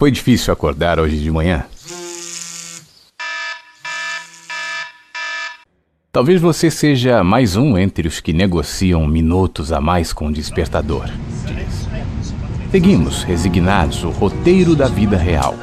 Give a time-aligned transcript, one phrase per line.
[0.00, 1.64] Foi difícil acordar hoje de manhã?
[6.12, 11.10] Talvez você seja mais um entre os que negociam minutos a mais com o despertador.
[12.70, 15.56] Seguimos, resignados, o roteiro da vida real,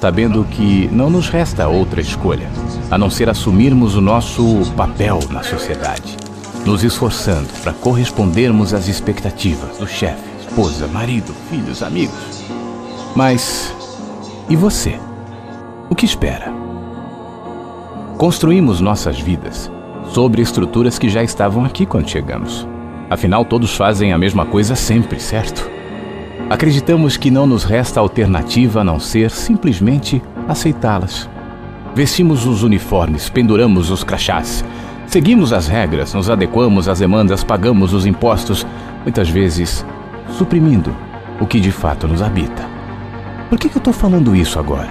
[0.00, 2.48] sabendo que não nos resta outra escolha
[2.90, 6.16] a não ser assumirmos o nosso papel na sociedade,
[6.64, 12.35] nos esforçando para correspondermos às expectativas do chefe, esposa, marido, filhos, amigos.
[13.16, 13.74] Mas
[14.46, 15.00] e você?
[15.88, 16.52] O que espera?
[18.18, 19.72] Construímos nossas vidas
[20.10, 22.68] sobre estruturas que já estavam aqui quando chegamos.
[23.08, 25.66] Afinal, todos fazem a mesma coisa sempre, certo?
[26.50, 31.26] Acreditamos que não nos resta alternativa a não ser simplesmente aceitá-las.
[31.94, 34.62] Vestimos os uniformes, penduramos os crachás,
[35.06, 38.66] seguimos as regras, nos adequamos às demandas, pagamos os impostos,
[39.04, 39.86] muitas vezes
[40.36, 40.94] suprimindo
[41.40, 42.75] o que de fato nos habita.
[43.48, 44.90] Por que, que eu estou falando isso agora?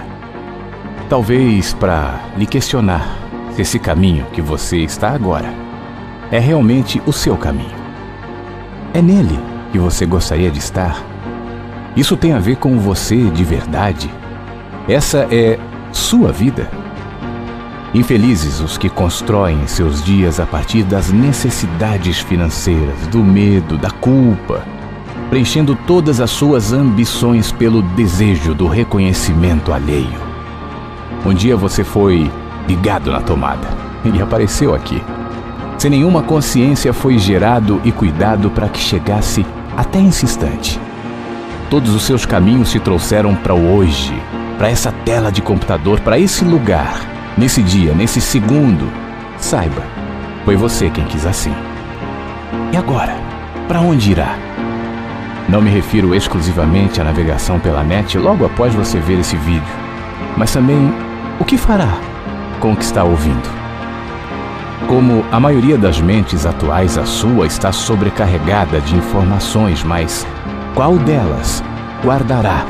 [1.09, 3.05] Talvez para lhe questionar
[3.52, 5.54] se esse caminho que você está agora
[6.32, 7.76] é realmente o seu caminho.
[8.93, 9.38] É nele
[9.74, 11.04] que você gostaria de estar?
[11.98, 14.10] Isso tem a ver com você de verdade?
[14.87, 15.60] Essa é
[15.91, 16.71] sua vida?
[17.93, 24.63] Infelizes os que constroem seus dias a partir das necessidades financeiras, do medo, da culpa
[25.29, 30.20] preenchendo todas as suas ambições pelo desejo do reconhecimento alheio.
[31.26, 32.29] Um dia você foi
[32.68, 33.68] ligado na tomada
[34.05, 35.01] e apareceu aqui.
[35.77, 40.79] Sem nenhuma consciência foi gerado e cuidado para que chegasse até esse instante.
[41.70, 44.13] Todos os seus caminhos se trouxeram para o hoje,
[44.57, 47.01] para essa tela de computador, para esse lugar,
[47.37, 48.90] nesse dia, nesse segundo.
[49.37, 49.84] Saiba,
[50.46, 51.53] foi você quem quis assim.
[52.71, 53.15] E agora,
[53.68, 54.45] para onde irá?
[55.48, 59.74] Não me refiro exclusivamente à navegação pela net logo após você ver esse vídeo,
[60.35, 60.91] mas também
[61.40, 61.99] o que fará
[62.60, 63.48] com o que está ouvindo.
[64.88, 70.25] Como a maioria das mentes atuais, a sua está sobrecarregada de informações, mas
[70.74, 71.64] qual delas
[72.03, 72.66] guardará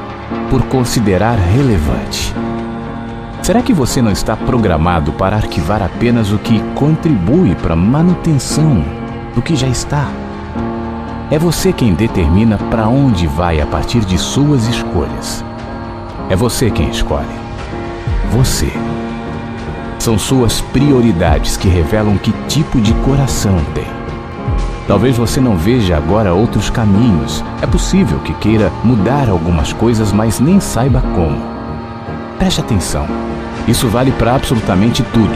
[0.49, 2.33] por considerar relevante?
[3.41, 8.83] Será que você não está programado para arquivar apenas o que contribui para a manutenção
[9.33, 10.24] do que já está?
[11.31, 15.43] É você quem determina para onde vai a partir de suas escolhas.
[16.29, 17.25] É você quem escolhe.
[18.31, 18.71] Você.
[19.97, 23.87] São suas prioridades que revelam que tipo de coração tem.
[24.87, 27.43] Talvez você não veja agora outros caminhos.
[27.59, 31.41] É possível que queira mudar algumas coisas, mas nem saiba como.
[32.37, 33.07] Preste atenção.
[33.67, 35.33] Isso vale para absolutamente tudo.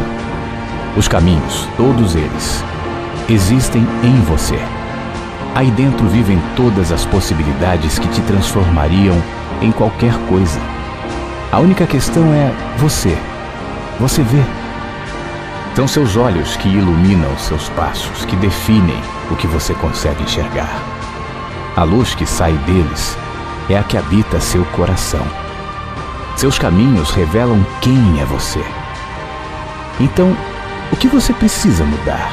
[0.95, 2.63] Os caminhos, todos eles,
[3.27, 4.59] existem em você.
[5.59, 9.21] Aí dentro vivem todas as possibilidades que te transformariam
[9.61, 10.57] em qualquer coisa.
[11.51, 13.17] A única questão é você.
[13.99, 14.41] Você vê.
[15.75, 20.81] São seus olhos que iluminam seus passos, que definem o que você consegue enxergar.
[21.75, 23.17] A luz que sai deles
[23.69, 25.27] é a que habita seu coração.
[26.37, 28.63] Seus caminhos revelam quem é você.
[29.99, 30.33] Então,
[30.89, 32.31] o que você precisa mudar?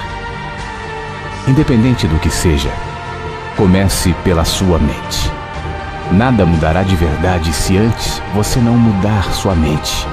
[1.49, 2.71] Independente do que seja,
[3.57, 5.33] Comece pela sua mente.
[6.13, 10.07] Nada mudará de verdade se antes você não mudar sua mente.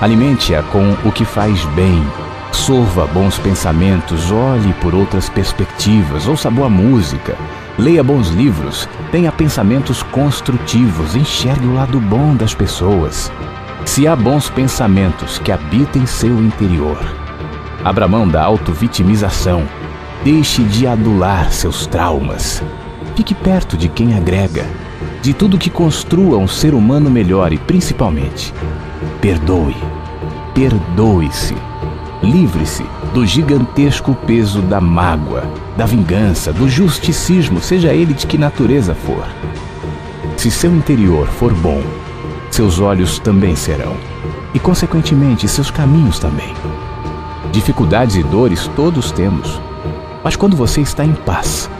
[0.00, 2.02] Alimente-a com o que faz bem.
[2.50, 7.36] Sorva bons pensamentos, olhe por outras perspectivas, ouça boa música,
[7.76, 13.30] leia bons livros, tenha pensamentos construtivos, enxergue o lado bom das pessoas.
[13.84, 16.98] Se há bons pensamentos que habitem seu interior,
[17.84, 19.66] abra mão da auto-vitimização
[20.24, 22.60] Deixe de adular seus traumas.
[23.14, 24.66] Fique perto de quem agrega,
[25.22, 28.52] de tudo que construa um ser humano melhor e, principalmente,
[29.20, 29.76] perdoe.
[30.54, 31.54] Perdoe-se.
[32.20, 32.84] Livre-se
[33.14, 35.44] do gigantesco peso da mágoa,
[35.76, 39.24] da vingança, do justicismo, seja ele de que natureza for.
[40.36, 41.80] Se seu interior for bom,
[42.50, 43.96] seus olhos também serão,
[44.52, 46.52] e, consequentemente, seus caminhos também.
[47.52, 49.60] Dificuldades e dores todos temos
[50.28, 51.70] mas quando você está em paz,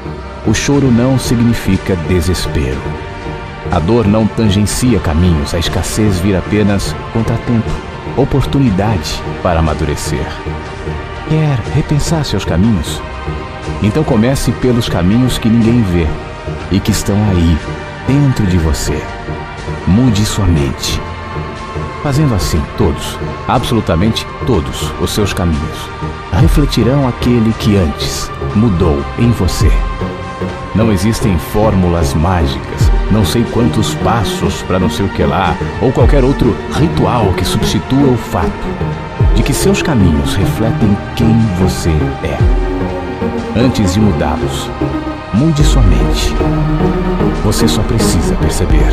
[0.47, 2.81] o choro não significa desespero.
[3.71, 7.69] A dor não tangencia caminhos, a escassez vira apenas contratempo,
[8.17, 10.27] oportunidade para amadurecer.
[11.29, 13.03] Quer repensar seus caminhos?
[13.83, 16.06] Então comece pelos caminhos que ninguém vê
[16.73, 17.59] e que estão aí,
[18.06, 18.99] dentro de você.
[19.87, 20.99] Mude sua mente.
[22.03, 25.99] Fazendo assim, todos, absolutamente todos, os seus caminhos
[26.39, 29.71] refletirão aquele que antes mudou em você.
[30.75, 35.91] Não existem fórmulas mágicas não sei quantos passos para não sei o que lá, ou
[35.91, 38.53] qualquer outro ritual que substitua o fato
[39.35, 41.91] de que seus caminhos refletem quem você
[42.23, 42.39] é.
[43.59, 44.71] Antes de mudá-los,
[45.33, 46.35] mude sua mente.
[47.45, 48.93] Você só precisa perceber.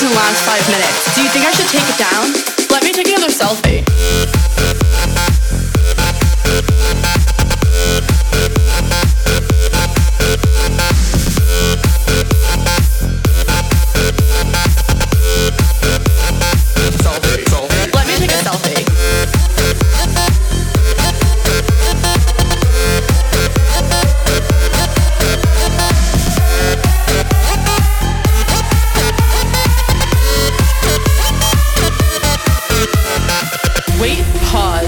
[0.00, 1.12] In the last five minutes.
[1.16, 2.57] Do you think I should take it down?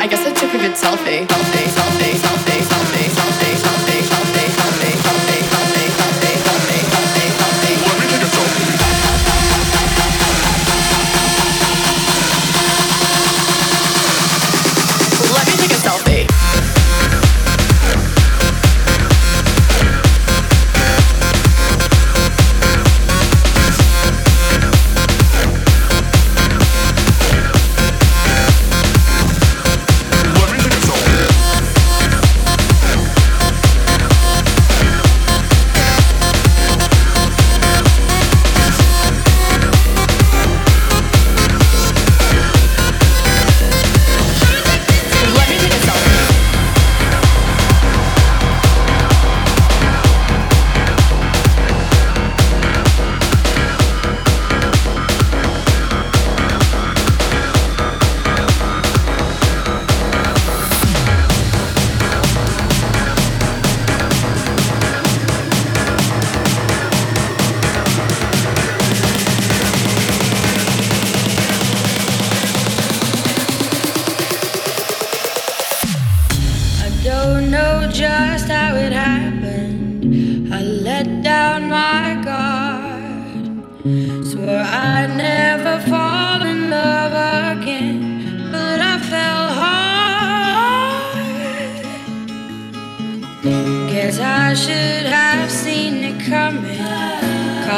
[0.00, 1.28] I guess I took a good selfie.
[1.28, 3.89] Selfie, selfie, selfie, selfie, selfie, selfie,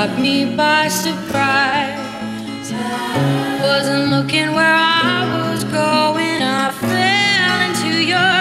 [0.07, 2.73] caught me by surprise.
[3.63, 8.33] Wasn't looking where I was going, I fell into your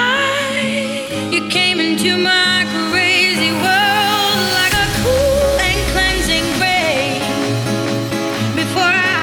[0.00, 1.34] eyes.
[1.34, 7.20] You came into my crazy world like a cool and cleansing rain.
[8.56, 9.22] Before I,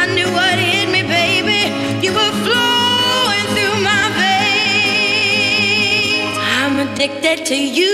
[0.00, 1.60] I knew what hit me, baby,
[2.04, 6.36] you were flowing through my veins.
[6.60, 7.92] I'm addicted to you,